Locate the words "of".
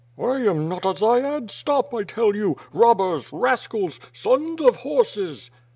4.59-4.77